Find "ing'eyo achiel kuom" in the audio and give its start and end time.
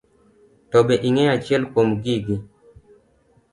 1.07-1.89